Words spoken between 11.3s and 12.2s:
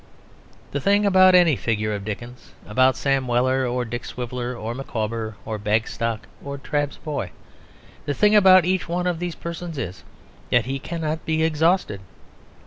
exhausted.